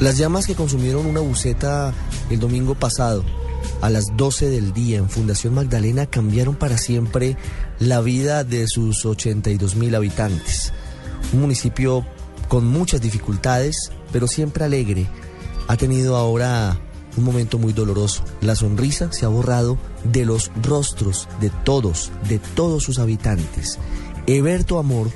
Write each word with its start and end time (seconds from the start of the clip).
Las 0.00 0.16
llamas 0.16 0.46
que 0.46 0.54
consumieron 0.54 1.04
una 1.04 1.20
buceta 1.20 1.92
el 2.30 2.40
domingo 2.40 2.74
pasado 2.74 3.22
a 3.82 3.90
las 3.90 4.16
12 4.16 4.48
del 4.48 4.72
día 4.72 4.96
en 4.96 5.10
Fundación 5.10 5.52
Magdalena 5.52 6.06
cambiaron 6.06 6.56
para 6.56 6.78
siempre 6.78 7.36
la 7.78 8.00
vida 8.00 8.42
de 8.42 8.66
sus 8.66 9.04
82 9.04 9.76
mil 9.76 9.94
habitantes. 9.94 10.72
Un 11.34 11.42
municipio 11.42 12.06
con 12.48 12.66
muchas 12.66 13.02
dificultades, 13.02 13.92
pero 14.10 14.26
siempre 14.26 14.64
alegre. 14.64 15.06
Ha 15.68 15.76
tenido 15.76 16.16
ahora 16.16 16.78
un 17.18 17.24
momento 17.24 17.58
muy 17.58 17.74
doloroso. 17.74 18.24
La 18.40 18.56
sonrisa 18.56 19.12
se 19.12 19.26
ha 19.26 19.28
borrado 19.28 19.76
de 20.04 20.24
los 20.24 20.50
rostros 20.62 21.28
de 21.42 21.50
todos, 21.50 22.10
de 22.26 22.38
todos 22.38 22.84
sus 22.84 22.98
habitantes. 22.98 23.78
Eberto 24.26 24.78
Amor, 24.78 25.10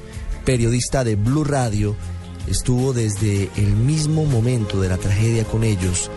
periodista 0.45 1.05
de 1.05 1.17
Blue 1.17 1.45
Radio, 1.45 1.97
estuvo 2.47 2.93
desde 2.93 3.51
el 3.57 3.75
mismo 3.75 4.25
momento 4.25 4.81
de 4.81 4.89
la 4.89 4.99
tragedia 4.99 5.45
con 5.45 5.65
ellos 5.65 6.11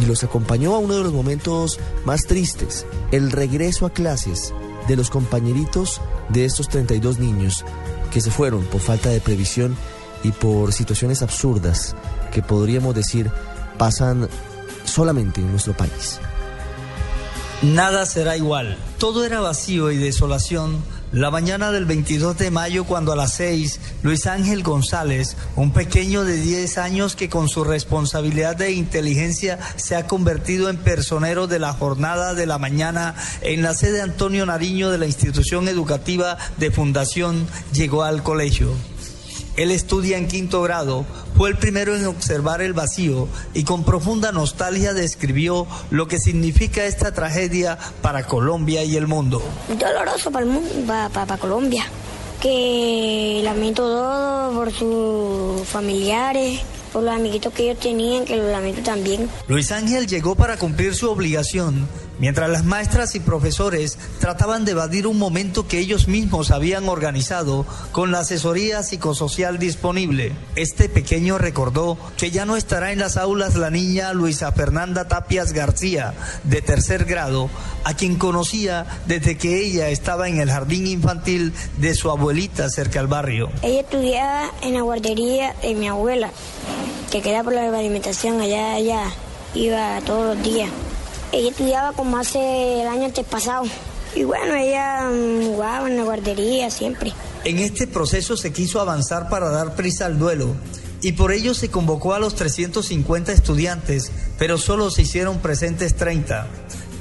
y 0.00 0.06
los 0.06 0.24
acompañó 0.24 0.74
a 0.74 0.78
uno 0.78 0.96
de 0.96 1.04
los 1.04 1.12
momentos 1.12 1.78
más 2.04 2.22
tristes, 2.22 2.86
el 3.12 3.30
regreso 3.30 3.86
a 3.86 3.90
clases 3.90 4.52
de 4.88 4.96
los 4.96 5.10
compañeritos 5.10 6.00
de 6.28 6.44
estos 6.44 6.68
32 6.68 7.18
niños 7.18 7.64
que 8.12 8.20
se 8.20 8.30
fueron 8.30 8.64
por 8.64 8.80
falta 8.80 9.08
de 9.10 9.20
previsión 9.20 9.76
y 10.22 10.32
por 10.32 10.72
situaciones 10.72 11.22
absurdas 11.22 11.94
que 12.32 12.42
podríamos 12.42 12.94
decir 12.94 13.30
pasan 13.78 14.28
solamente 14.84 15.40
en 15.40 15.50
nuestro 15.50 15.76
país. 15.76 16.18
Nada 17.62 18.04
será 18.04 18.36
igual. 18.36 18.76
Todo 18.98 19.24
era 19.24 19.40
vacío 19.40 19.90
y 19.90 19.96
desolación 19.96 20.82
la 21.12 21.30
mañana 21.30 21.70
del 21.70 21.84
22 21.84 22.38
de 22.38 22.50
mayo, 22.50 22.84
cuando 22.84 23.12
a 23.12 23.16
las 23.16 23.34
6, 23.34 23.80
Luis 24.02 24.26
Ángel 24.26 24.62
González, 24.62 25.36
un 25.56 25.72
pequeño 25.72 26.24
de 26.24 26.36
10 26.38 26.78
años 26.78 27.14
que 27.16 27.28
con 27.28 27.48
su 27.48 27.64
responsabilidad 27.64 28.56
de 28.56 28.72
inteligencia 28.72 29.58
se 29.76 29.96
ha 29.96 30.06
convertido 30.06 30.68
en 30.68 30.76
personero 30.76 31.46
de 31.46 31.58
la 31.58 31.72
jornada 31.72 32.34
de 32.34 32.46
la 32.46 32.58
mañana 32.58 33.14
en 33.42 33.62
la 33.62 33.74
sede 33.74 34.00
Antonio 34.00 34.44
Nariño 34.46 34.90
de 34.90 34.98
la 34.98 35.06
institución 35.06 35.68
educativa 35.68 36.36
de 36.58 36.70
Fundación, 36.70 37.46
llegó 37.72 38.02
al 38.02 38.22
colegio. 38.22 38.72
Él 39.56 39.70
estudia 39.70 40.18
en 40.18 40.26
quinto 40.26 40.62
grado, 40.62 41.04
fue 41.36 41.48
el 41.48 41.56
primero 41.56 41.94
en 41.94 42.06
observar 42.06 42.60
el 42.60 42.72
vacío 42.72 43.28
y 43.54 43.62
con 43.62 43.84
profunda 43.84 44.32
nostalgia 44.32 44.94
describió 44.94 45.66
lo 45.90 46.08
que 46.08 46.18
significa 46.18 46.84
esta 46.84 47.12
tragedia 47.12 47.78
para 48.02 48.26
Colombia 48.26 48.82
y 48.82 48.96
el 48.96 49.06
mundo. 49.06 49.42
Doloroso 49.68 50.32
para 50.32 50.44
el 50.44 50.50
mundo, 50.50 50.70
para, 51.12 51.36
Colombia, 51.36 51.84
que 52.40 53.42
lamento 53.44 53.82
todo 53.82 54.54
por 54.54 54.72
sus 54.72 55.68
familiares, 55.68 56.60
por 56.92 57.04
los 57.04 57.14
amiguitos 57.14 57.52
que 57.52 57.70
ellos 57.70 57.80
tenían, 57.80 58.24
que 58.24 58.36
lo 58.36 58.50
lamento 58.50 58.82
también. 58.82 59.28
Luis 59.46 59.70
Ángel 59.70 60.08
llegó 60.08 60.34
para 60.34 60.56
cumplir 60.56 60.96
su 60.96 61.08
obligación 61.08 61.88
mientras 62.18 62.50
las 62.50 62.64
maestras 62.64 63.14
y 63.14 63.20
profesores 63.20 63.98
trataban 64.20 64.64
de 64.64 64.72
evadir 64.72 65.06
un 65.06 65.18
momento 65.18 65.66
que 65.66 65.78
ellos 65.78 66.08
mismos 66.08 66.50
habían 66.50 66.88
organizado 66.88 67.66
con 67.92 68.10
la 68.10 68.20
asesoría 68.20 68.82
psicosocial 68.82 69.58
disponible. 69.58 70.32
Este 70.56 70.88
pequeño 70.88 71.38
recordó 71.38 71.98
que 72.16 72.30
ya 72.30 72.44
no 72.44 72.56
estará 72.56 72.92
en 72.92 72.98
las 72.98 73.16
aulas 73.16 73.54
la 73.54 73.70
niña 73.70 74.12
Luisa 74.12 74.52
Fernanda 74.52 75.08
Tapias 75.08 75.52
García, 75.52 76.14
de 76.44 76.62
tercer 76.62 77.04
grado, 77.04 77.50
a 77.84 77.94
quien 77.94 78.16
conocía 78.16 78.86
desde 79.06 79.36
que 79.36 79.60
ella 79.60 79.88
estaba 79.88 80.28
en 80.28 80.40
el 80.40 80.50
jardín 80.50 80.86
infantil 80.86 81.52
de 81.78 81.94
su 81.94 82.10
abuelita 82.10 82.68
cerca 82.68 83.00
al 83.00 83.06
barrio. 83.06 83.50
Ella 83.62 83.80
estudiaba 83.80 84.50
en 84.62 84.74
la 84.74 84.82
guardería 84.82 85.54
de 85.62 85.74
mi 85.74 85.88
abuela, 85.88 86.30
que 87.10 87.20
queda 87.22 87.42
por 87.42 87.52
la 87.52 87.66
alimentación 87.66 88.40
allá, 88.40 88.74
allá, 88.74 89.04
iba 89.54 90.00
todos 90.02 90.34
los 90.34 90.44
días. 90.44 90.70
Ella 91.34 91.50
estudiaba 91.50 91.92
como 91.92 92.16
hace 92.16 92.82
el 92.82 92.86
año 92.86 93.06
antes 93.06 93.26
pasado. 93.26 93.64
Y 94.14 94.22
bueno, 94.22 94.54
ella 94.54 95.10
mm, 95.10 95.46
jugaba 95.46 95.88
en 95.88 95.96
la 95.96 96.04
guardería 96.04 96.70
siempre. 96.70 97.12
En 97.42 97.58
este 97.58 97.88
proceso 97.88 98.36
se 98.36 98.52
quiso 98.52 98.80
avanzar 98.80 99.28
para 99.28 99.50
dar 99.50 99.74
prisa 99.74 100.06
al 100.06 100.16
duelo 100.16 100.54
y 101.02 101.12
por 101.12 101.32
ello 101.32 101.52
se 101.52 101.70
convocó 101.70 102.14
a 102.14 102.20
los 102.20 102.36
350 102.36 103.32
estudiantes, 103.32 104.12
pero 104.38 104.58
solo 104.58 104.90
se 104.90 105.02
hicieron 105.02 105.38
presentes 105.38 105.96
30. 105.96 106.46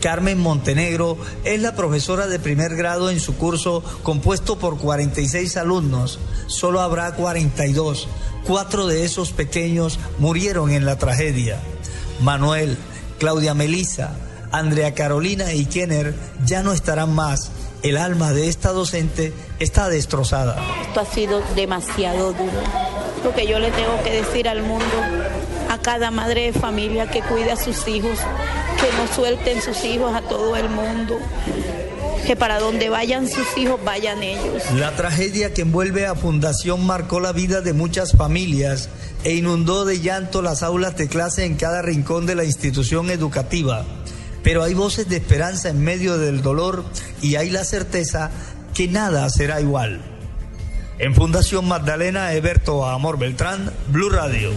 Carmen 0.02 0.40
Montenegro 0.40 1.16
es 1.46 1.62
la 1.62 1.76
profesora 1.76 2.26
de 2.26 2.40
primer 2.40 2.76
grado 2.76 3.12
en 3.12 3.20
su 3.20 3.36
curso 3.38 3.84
compuesto 4.02 4.58
por 4.58 4.80
46 4.80 5.58
alumnos. 5.58 6.18
Solo 6.48 6.82
habrá 6.82 7.14
42. 7.14 8.08
Cuatro 8.48 8.88
de 8.88 9.06
esos 9.06 9.32
pequeños 9.32 10.00
murieron 10.18 10.72
en 10.72 10.86
la 10.86 10.98
tragedia. 10.98 11.62
Manuel, 12.20 12.78
Claudia 13.24 13.54
Melisa, 13.54 14.12
Andrea 14.52 14.94
Carolina 14.94 15.54
y 15.54 15.64
Kenner 15.64 16.14
ya 16.44 16.62
no 16.62 16.74
estarán 16.74 17.16
más. 17.16 17.54
El 17.82 17.96
alma 17.96 18.34
de 18.34 18.50
esta 18.50 18.74
docente 18.74 19.32
está 19.60 19.88
destrozada. 19.88 20.58
Esto 20.82 21.00
ha 21.00 21.06
sido 21.06 21.42
demasiado 21.56 22.34
duro. 22.34 22.52
Lo 23.24 23.34
que 23.34 23.48
yo 23.48 23.60
le 23.60 23.72
tengo 23.72 24.04
que 24.04 24.12
decir 24.12 24.50
al 24.50 24.62
mundo, 24.62 24.84
a 25.70 25.78
cada 25.78 26.12
madre 26.12 26.52
de 26.52 26.60
familia 26.60 27.10
que 27.10 27.22
cuide 27.22 27.54
a 27.54 27.56
sus 27.56 27.88
hijos, 27.88 28.20
que 28.20 28.92
no 28.98 29.08
suelten 29.16 29.62
sus 29.62 29.86
hijos 29.86 30.14
a 30.14 30.20
todo 30.24 30.58
el 30.58 30.68
mundo 30.68 31.18
que 32.26 32.36
para 32.36 32.60
donde 32.60 32.90
vayan 32.90 33.28
sus 33.28 33.58
hijos 33.58 33.84
vayan 33.84 34.24
ellos. 34.24 34.64
La 34.76 34.96
tragedia 34.96 35.54
que 35.54 35.62
envuelve 35.62 36.06
a 36.06 36.16
Fundación 36.16 36.86
marcó 36.86 37.20
la 37.20 37.32
vida 37.32 37.62
de 37.62 37.74
muchas 37.74 38.14
familias 38.14 38.90
e 39.24 39.36
inundó 39.36 39.86
de 39.86 40.00
llanto 40.00 40.42
las 40.42 40.64
aulas 40.64 40.96
de 40.98 41.08
clase 41.08 41.46
en 41.46 41.56
cada 41.56 41.82
rincón 41.82 42.26
de 42.26 42.36
la 42.36 42.44
institución 42.44 43.10
educativa. 43.10 43.86
Pero 44.44 44.64
hay 44.64 44.74
voces 44.74 45.08
de 45.08 45.18
esperanza 45.18 45.70
en 45.70 45.84
medio 45.84 46.18
del 46.18 46.42
dolor 46.42 46.84
y 47.22 47.36
hay 47.36 47.50
la 47.50 47.64
certeza 47.64 48.32
que 48.74 48.88
nada 48.88 49.30
será 49.30 49.62
igual. 49.62 50.02
En 51.00 51.16
Fundación 51.16 51.68
Magdalena, 51.68 52.34
Eberto 52.34 52.86
Amor 52.86 53.18
Beltrán, 53.18 53.72
Blue 53.90 54.10
Radio. 54.10 54.52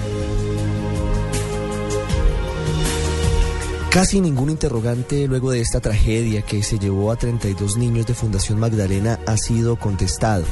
Casi 3.96 4.20
ningún 4.20 4.50
interrogante 4.50 5.26
luego 5.26 5.52
de 5.52 5.62
esta 5.62 5.80
tragedia 5.80 6.42
que 6.42 6.62
se 6.62 6.78
llevó 6.78 7.10
a 7.10 7.16
32 7.16 7.78
niños 7.78 8.04
de 8.04 8.12
Fundación 8.12 8.60
Magdalena 8.60 9.18
ha 9.24 9.38
sido 9.38 9.76
contestado. 9.76 10.44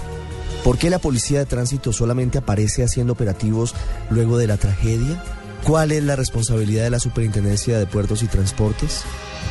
¿Por 0.65 0.79
qué 0.79 0.89
la 0.89 0.99
policía 0.99 1.41
de 1.41 1.45
tránsito 1.45 1.93
solamente 1.93 2.39
aparece 2.39 2.85
haciendo 2.85 3.13
operativos 3.13 3.75
luego 4.09 4.39
de 4.39 4.47
la 4.47 4.57
tragedia? 4.57 5.23
¿Cuál 5.63 5.93
es 5.93 6.03
la 6.03 6.17
responsabilidad 6.17 6.85
de 6.85 6.91
la 6.91 7.01
Superintendencia 7.01 7.79
de 7.79 7.85
Puertos 7.85 8.23
y 8.23 8.29
Transportes? 8.29 9.03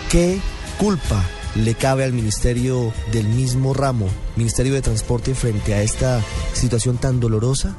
¿Qué 0.09 0.39
culpa 0.79 1.23
le 1.53 1.75
cabe 1.75 2.03
al 2.03 2.13
Ministerio 2.13 2.91
del 3.11 3.27
mismo 3.27 3.75
ramo, 3.75 4.07
Ministerio 4.35 4.73
de 4.73 4.81
Transporte, 4.81 5.35
frente 5.35 5.75
a 5.75 5.83
esta 5.83 6.19
situación 6.53 6.97
tan 6.97 7.19
dolorosa? 7.19 7.77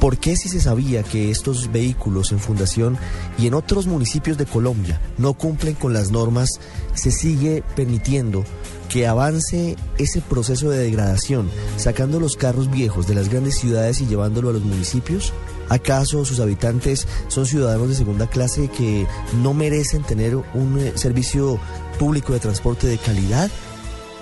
¿Por 0.00 0.18
qué 0.18 0.36
si 0.36 0.48
se 0.48 0.60
sabía 0.60 1.02
que 1.02 1.30
estos 1.30 1.72
vehículos 1.72 2.30
en 2.30 2.38
fundación 2.38 2.96
y 3.36 3.48
en 3.48 3.54
otros 3.54 3.88
municipios 3.88 4.38
de 4.38 4.46
Colombia 4.46 5.00
no 5.18 5.34
cumplen 5.34 5.74
con 5.74 5.92
las 5.92 6.12
normas, 6.12 6.60
se 6.94 7.10
sigue 7.10 7.64
permitiendo 7.74 8.44
que 8.88 9.08
avance 9.08 9.76
ese 9.98 10.20
proceso 10.20 10.70
de 10.70 10.78
degradación, 10.78 11.50
sacando 11.76 12.20
los 12.20 12.36
carros 12.36 12.70
viejos 12.70 13.08
de 13.08 13.16
las 13.16 13.28
grandes 13.28 13.56
ciudades 13.56 14.00
y 14.00 14.06
llevándolo 14.06 14.50
a 14.50 14.52
los 14.52 14.62
municipios? 14.62 15.32
¿Acaso 15.68 16.24
sus 16.24 16.40
habitantes 16.40 17.06
son 17.26 17.44
ciudadanos 17.44 17.88
de 17.88 17.94
segunda 17.96 18.28
clase 18.28 18.68
que 18.68 19.06
no 19.42 19.52
merecen 19.52 20.04
tener 20.04 20.36
un 20.36 20.78
eh, 20.78 20.92
servicio 20.94 21.58
público 21.98 22.32
de 22.32 22.40
transporte 22.40 22.86
de 22.86 22.98
calidad? 22.98 23.50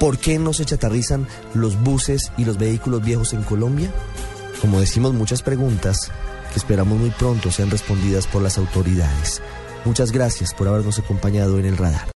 ¿Por 0.01 0.19
qué 0.19 0.39
no 0.39 0.53
se 0.53 0.65
chatarrizan 0.65 1.29
los 1.55 1.81
buses 1.83 2.33
y 2.37 2.45
los 2.45 2.59
vehículos 2.59 3.05
viejos 3.05 3.35
en 3.35 3.43
Colombia? 3.43 3.93
Como 4.61 4.81
decimos, 4.81 5.15
muchas 5.15 5.43
preguntas 5.43 6.11
que 6.53 6.59
esperamos 6.59 6.99
muy 6.99 7.11
pronto 7.11 7.51
sean 7.51 7.71
respondidas 7.71 8.27
por 8.27 8.43
las 8.43 8.59
autoridades. 8.59 9.43
Muchas 9.85 10.13
gracias 10.13 10.53
por 10.53 10.69
habernos 10.69 10.99
acompañado 10.99 11.59
en 11.59 11.67
el 11.67 11.77
radar. 11.77 12.05